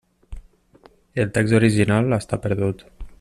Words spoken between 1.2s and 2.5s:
El text original està